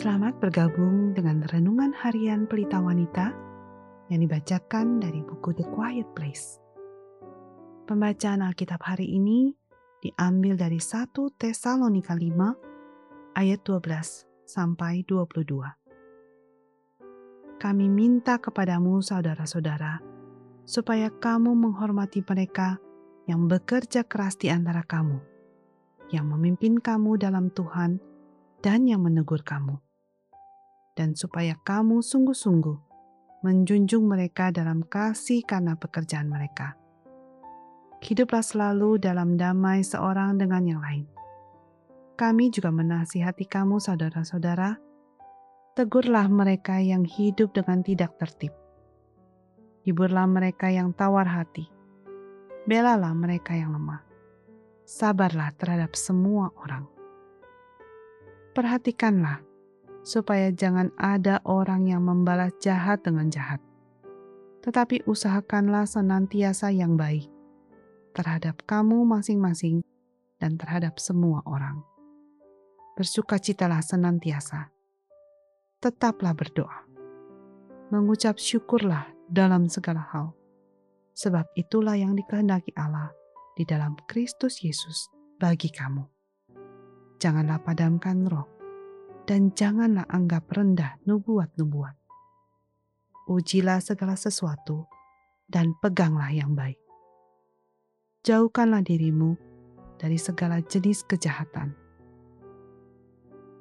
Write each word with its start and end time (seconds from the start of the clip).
Selamat 0.00 0.32
bergabung 0.40 1.12
dengan 1.12 1.44
Renungan 1.44 1.92
Harian 1.92 2.48
Pelita 2.48 2.80
Wanita 2.80 3.36
yang 4.08 4.24
dibacakan 4.24 4.96
dari 4.96 5.20
buku 5.20 5.52
The 5.52 5.68
Quiet 5.76 6.08
Place. 6.16 6.56
Pembacaan 7.84 8.40
Alkitab 8.40 8.80
hari 8.80 9.12
ini 9.12 9.52
diambil 10.00 10.56
dari 10.56 10.80
1 10.80 11.12
Tesalonika 11.36 12.16
5 12.16 13.36
ayat 13.36 13.60
12 13.60 14.48
sampai 14.48 15.04
22. 15.04 15.68
Kami 17.60 17.86
minta 17.92 18.40
kepadamu 18.40 19.04
saudara-saudara 19.04 20.00
supaya 20.64 21.12
kamu 21.12 21.52
menghormati 21.52 22.24
mereka 22.24 22.80
yang 23.28 23.52
bekerja 23.52 24.08
keras 24.08 24.40
di 24.40 24.48
antara 24.48 24.80
kamu, 24.80 25.20
yang 26.08 26.24
memimpin 26.24 26.80
kamu 26.80 27.20
dalam 27.20 27.52
Tuhan, 27.52 28.00
dan 28.64 28.88
yang 28.88 29.04
menegur 29.04 29.44
kamu, 29.44 29.76
dan 30.94 31.14
supaya 31.14 31.56
kamu 31.60 32.02
sungguh-sungguh 32.02 32.78
menjunjung 33.40 34.04
mereka 34.04 34.52
dalam 34.52 34.84
kasih 34.84 35.40
karena 35.44 35.78
pekerjaan 35.78 36.28
mereka. 36.28 36.76
Hiduplah 38.00 38.44
selalu 38.44 39.00
dalam 39.00 39.36
damai 39.36 39.84
seorang 39.84 40.36
dengan 40.40 40.64
yang 40.64 40.80
lain. 40.80 41.04
Kami 42.16 42.52
juga 42.52 42.68
menasihati 42.68 43.48
kamu, 43.48 43.80
saudara-saudara. 43.80 44.76
Tegurlah 45.76 46.28
mereka 46.28 46.80
yang 46.80 47.04
hidup 47.04 47.56
dengan 47.56 47.80
tidak 47.80 48.16
tertib. 48.20 48.52
Hiburlah 49.84 50.28
mereka 50.28 50.68
yang 50.68 50.92
tawar 50.92 51.24
hati. 51.24 51.64
Belalah 52.68 53.16
mereka 53.16 53.56
yang 53.56 53.72
lemah. 53.72 54.04
Sabarlah 54.84 55.56
terhadap 55.56 55.96
semua 55.96 56.52
orang 56.60 57.00
perhatikanlah 58.50 59.40
supaya 60.00 60.48
jangan 60.52 60.92
ada 60.96 61.40
orang 61.44 61.88
yang 61.88 62.04
membalas 62.04 62.54
jahat 62.60 63.04
dengan 63.04 63.28
jahat. 63.28 63.60
Tetapi 64.60 65.08
usahakanlah 65.08 65.88
senantiasa 65.88 66.68
yang 66.72 66.96
baik 66.96 67.28
terhadap 68.12 68.60
kamu 68.68 69.08
masing-masing 69.08 69.80
dan 70.36 70.60
terhadap 70.60 71.00
semua 71.00 71.40
orang. 71.48 71.80
Bersukacitalah 72.96 73.80
senantiasa. 73.80 74.68
Tetaplah 75.80 76.36
berdoa. 76.36 76.84
Mengucap 77.88 78.36
syukurlah 78.36 79.08
dalam 79.24 79.72
segala 79.72 80.04
hal. 80.12 80.36
Sebab 81.16 81.48
itulah 81.56 81.96
yang 81.96 82.12
dikehendaki 82.12 82.76
Allah 82.76 83.08
di 83.56 83.64
dalam 83.64 83.96
Kristus 84.04 84.60
Yesus 84.60 85.08
bagi 85.40 85.72
kamu 85.72 86.20
janganlah 87.20 87.60
padamkan 87.60 88.24
roh, 88.26 88.48
dan 89.30 89.54
janganlah 89.54 90.10
anggap 90.10 90.50
rendah 90.50 90.98
nubuat-nubuat. 91.06 91.94
Ujilah 93.30 93.78
segala 93.78 94.18
sesuatu, 94.18 94.90
dan 95.46 95.78
peganglah 95.78 96.34
yang 96.34 96.58
baik. 96.58 96.82
Jauhkanlah 98.26 98.82
dirimu 98.82 99.38
dari 100.02 100.18
segala 100.18 100.58
jenis 100.58 101.06
kejahatan. 101.06 101.78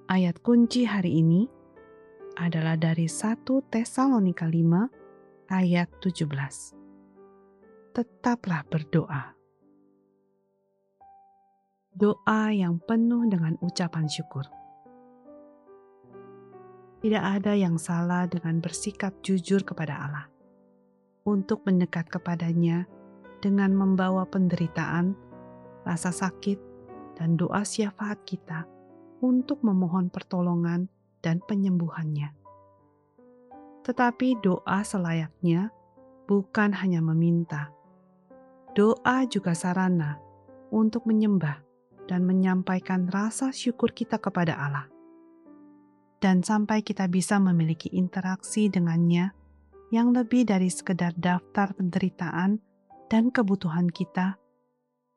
Ayat 0.09 0.42
kunci 0.42 0.89
hari 0.89 1.22
ini 1.22 1.45
adalah 2.42 2.73
dari 2.73 3.06
1 3.06 3.45
Tesalonika 3.70 4.50
5 4.50 5.54
ayat 5.54 5.86
17. 6.02 7.94
Tetaplah 7.94 8.66
berdoa 8.66 9.38
doa 12.00 12.48
yang 12.56 12.80
penuh 12.80 13.28
dengan 13.28 13.59
ucapan 13.59 14.08
syukur. 14.08 14.48
Tidak 16.99 17.23
ada 17.23 17.55
yang 17.55 17.80
salah 17.80 18.27
dengan 18.27 18.60
bersikap 18.60 19.15
jujur 19.23 19.64
kepada 19.64 19.95
Allah, 19.95 20.27
untuk 21.23 21.64
mendekat 21.64 22.11
kepadanya 22.11 22.83
dengan 23.39 23.71
membawa 23.71 24.27
penderitaan, 24.27 25.15
rasa 25.87 26.11
sakit, 26.11 26.60
dan 27.15 27.39
doa 27.39 27.64
syafaat 27.64 28.20
kita 28.27 28.67
untuk 29.23 29.64
memohon 29.64 30.11
pertolongan 30.11 30.92
dan 31.23 31.39
penyembuhannya. 31.39 32.36
Tetapi 33.87 34.43
doa 34.43 34.83
selayaknya 34.83 35.71
bukan 36.27 36.76
hanya 36.83 36.99
meminta, 36.99 37.71
doa 38.76 39.23
juga 39.23 39.55
sarana 39.55 40.20
untuk 40.67 41.08
menyembah 41.08 41.64
dan 42.11 42.27
menyampaikan 42.27 43.08
rasa 43.08 43.55
syukur 43.55 43.95
kita 43.95 44.20
kepada 44.20 44.60
Allah. 44.60 44.98
Dan 46.19 46.43
sampai 46.43 46.83
kita 46.83 47.07
bisa 47.07 47.39
memiliki 47.39 47.87
interaksi 47.95 48.67
dengannya 48.67 49.31
yang 49.89 50.11
lebih 50.11 50.43
dari 50.43 50.67
sekedar 50.67 51.15
daftar 51.15 51.71
penderitaan 51.73 52.59
dan 53.07 53.31
kebutuhan 53.31 53.89
kita, 53.89 54.37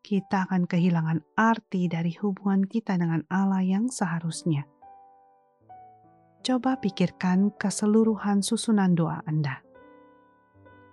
kita 0.02 0.48
akan 0.48 0.66
kehilangan 0.66 1.22
arti 1.38 1.86
dari 1.86 2.14
hubungan 2.22 2.64
kita 2.66 2.98
dengan 2.98 3.22
Allah 3.30 3.62
yang 3.62 3.90
seharusnya. 3.90 4.66
Coba 6.42 6.74
pikirkan 6.78 7.54
keseluruhan 7.54 8.42
susunan 8.42 8.98
doa 8.98 9.22
Anda. 9.30 9.62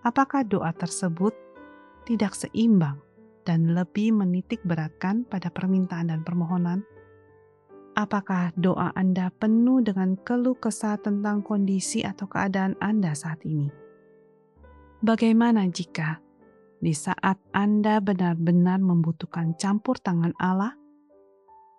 Apakah 0.05 0.45
doa 0.45 0.69
tersebut 0.69 1.33
tidak 2.05 2.37
seimbang 2.37 3.01
dan 3.49 3.73
lebih 3.73 4.13
menitik 4.13 4.61
beratkan 4.61 5.25
pada 5.25 5.49
permintaan 5.49 6.13
dan 6.13 6.21
permohonan? 6.21 6.85
Apakah 7.99 8.55
doa 8.55 8.95
Anda 8.95 9.27
penuh 9.27 9.83
dengan 9.83 10.15
keluh 10.23 10.55
kesah 10.55 11.03
tentang 11.03 11.43
kondisi 11.43 11.99
atau 11.99 12.31
keadaan 12.31 12.79
Anda 12.79 13.11
saat 13.11 13.43
ini? 13.43 13.67
Bagaimana 15.03 15.67
jika 15.67 16.23
di 16.79 16.95
saat 16.95 17.35
Anda 17.51 17.99
benar-benar 17.99 18.79
membutuhkan 18.79 19.59
campur 19.59 19.99
tangan 19.99 20.31
Allah, 20.39 20.79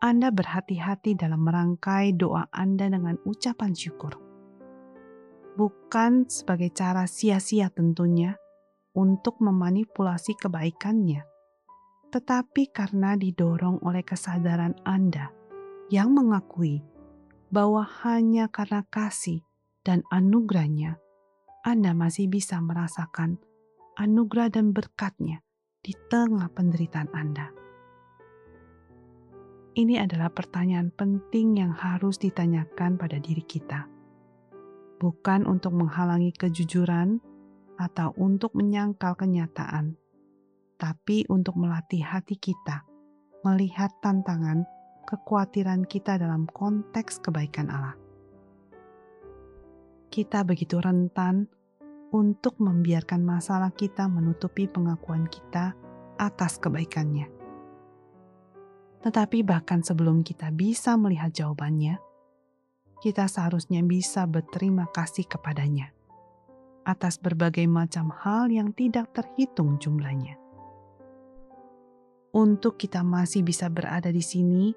Anda 0.04 0.28
berhati-hati 0.28 1.16
dalam 1.16 1.40
merangkai 1.40 2.12
doa 2.12 2.52
Anda 2.52 2.92
dengan 2.92 3.16
ucapan 3.24 3.72
syukur? 3.72 4.20
Bukan 5.56 6.28
sebagai 6.28 6.68
cara 6.76 7.08
sia-sia 7.08 7.72
tentunya 7.72 8.36
untuk 8.92 9.40
memanipulasi 9.40 10.36
kebaikannya, 10.36 11.24
tetapi 12.12 12.68
karena 12.76 13.16
didorong 13.16 13.80
oleh 13.80 14.04
kesadaran 14.04 14.76
Anda 14.84 15.39
yang 15.90 16.14
mengakui 16.14 16.86
bahwa 17.50 17.82
hanya 18.06 18.46
karena 18.46 18.86
kasih 18.86 19.42
dan 19.82 20.06
anugerahnya, 20.14 21.02
Anda 21.66 21.98
masih 21.98 22.30
bisa 22.30 22.62
merasakan 22.62 23.42
anugerah 23.98 24.54
dan 24.54 24.70
berkatnya 24.70 25.42
di 25.82 25.90
tengah 26.06 26.46
penderitaan 26.54 27.10
Anda. 27.10 27.50
Ini 29.74 29.98
adalah 30.06 30.30
pertanyaan 30.30 30.94
penting 30.94 31.58
yang 31.58 31.74
harus 31.74 32.22
ditanyakan 32.22 32.94
pada 32.94 33.18
diri 33.18 33.42
kita. 33.42 33.90
Bukan 35.02 35.42
untuk 35.50 35.74
menghalangi 35.74 36.30
kejujuran 36.38 37.18
atau 37.80 38.14
untuk 38.14 38.54
menyangkal 38.54 39.18
kenyataan, 39.18 39.98
tapi 40.78 41.26
untuk 41.26 41.58
melatih 41.58 42.04
hati 42.04 42.36
kita 42.38 42.86
melihat 43.40 43.88
tantangan 44.04 44.68
kekhawatiran 45.06 45.86
kita 45.88 46.20
dalam 46.20 46.48
konteks 46.50 47.22
kebaikan 47.22 47.68
Allah. 47.70 47.96
Kita 50.10 50.42
begitu 50.42 50.82
rentan 50.82 51.46
untuk 52.10 52.58
membiarkan 52.58 53.22
masalah 53.22 53.70
kita 53.70 54.10
menutupi 54.10 54.66
pengakuan 54.66 55.30
kita 55.30 55.78
atas 56.18 56.58
kebaikannya. 56.58 57.30
Tetapi 59.00 59.46
bahkan 59.46 59.80
sebelum 59.80 60.26
kita 60.26 60.52
bisa 60.52 60.98
melihat 60.98 61.32
jawabannya, 61.32 61.96
kita 63.00 63.30
seharusnya 63.30 63.80
bisa 63.86 64.28
berterima 64.28 64.90
kasih 64.92 65.24
kepadanya 65.24 65.94
atas 66.84 67.16
berbagai 67.16 67.64
macam 67.70 68.12
hal 68.12 68.52
yang 68.52 68.74
tidak 68.76 69.14
terhitung 69.14 69.80
jumlahnya 69.80 70.40
untuk 72.30 72.78
kita 72.78 73.02
masih 73.02 73.42
bisa 73.42 73.66
berada 73.66 74.10
di 74.10 74.22
sini, 74.22 74.70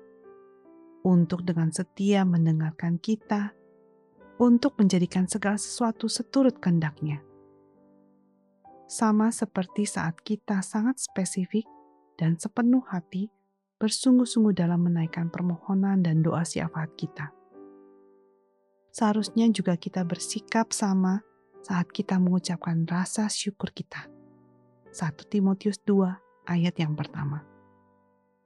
untuk 1.03 1.44
dengan 1.44 1.69
setia 1.69 2.23
mendengarkan 2.23 2.97
kita, 2.97 3.51
untuk 4.39 4.79
menjadikan 4.79 5.27
segala 5.27 5.59
sesuatu 5.59 6.07
seturut 6.07 6.57
kehendaknya. 6.57 7.21
Sama 8.88 9.29
seperti 9.29 9.88
saat 9.88 10.19
kita 10.23 10.63
sangat 10.63 11.00
spesifik 11.00 11.67
dan 12.15 12.39
sepenuh 12.39 12.83
hati 12.88 13.27
bersungguh-sungguh 13.79 14.55
dalam 14.55 14.88
menaikkan 14.88 15.27
permohonan 15.27 16.00
dan 16.00 16.23
doa 16.23 16.47
syafaat 16.47 16.95
kita. 16.95 17.35
Seharusnya 18.94 19.49
juga 19.49 19.73
kita 19.75 20.06
bersikap 20.06 20.69
sama 20.71 21.25
saat 21.65 21.89
kita 21.89 22.21
mengucapkan 22.21 22.85
rasa 22.85 23.27
syukur 23.27 23.73
kita. 23.73 24.06
1 24.94 25.17
Timotius 25.25 25.81
2 25.81 26.45
ayat 26.45 26.75
yang 26.77 26.94
pertama. 26.94 27.52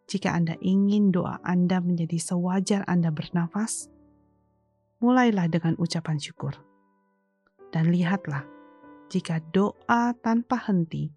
Jika 0.08 0.32
Anda 0.32 0.56
ingin 0.64 1.12
doa 1.12 1.44
Anda 1.44 1.84
menjadi 1.84 2.16
sewajar 2.16 2.88
Anda 2.88 3.12
bernafas, 3.12 3.92
mulailah 5.04 5.52
dengan 5.52 5.76
ucapan 5.76 6.16
syukur. 6.16 6.56
Dan 7.76 7.92
lihatlah, 7.92 8.48
jika 9.12 9.44
doa 9.52 10.16
tanpa 10.24 10.64
henti 10.64 11.12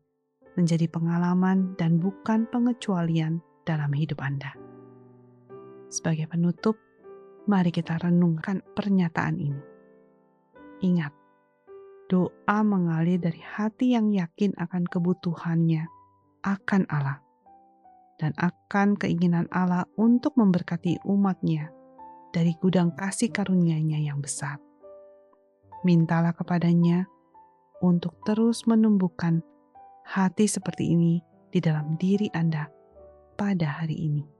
menjadi 0.58 0.90
pengalaman 0.90 1.78
dan 1.78 2.02
bukan 2.02 2.50
pengecualian 2.50 3.38
dalam 3.62 3.94
hidup 3.94 4.18
Anda. 4.18 4.58
Sebagai 5.86 6.26
penutup, 6.26 6.74
mari 7.46 7.70
kita 7.70 7.94
renungkan 7.94 8.58
pernyataan 8.74 9.38
ini. 9.38 9.62
Ingat, 10.82 11.14
doa 12.10 12.58
mengalir 12.66 13.22
dari 13.22 13.38
hati 13.38 13.94
yang 13.94 14.10
yakin 14.10 14.50
akan 14.58 14.82
kebutuhannya 14.90 15.86
akan 16.42 16.90
Allah 16.90 17.29
dan 18.20 18.36
akan 18.36 19.00
keinginan 19.00 19.48
Allah 19.48 19.88
untuk 19.96 20.36
memberkati 20.36 21.00
umatnya 21.08 21.72
dari 22.36 22.52
gudang 22.60 22.92
kasih 22.92 23.32
karunia-Nya 23.32 23.96
yang 23.96 24.20
besar. 24.20 24.60
Mintalah 25.82 26.36
kepadanya 26.36 27.08
untuk 27.80 28.20
terus 28.28 28.68
menumbuhkan 28.68 29.40
hati 30.04 30.44
seperti 30.44 30.92
ini 30.92 31.24
di 31.48 31.58
dalam 31.64 31.96
diri 31.96 32.28
Anda 32.36 32.68
pada 33.40 33.80
hari 33.80 33.96
ini. 33.96 34.39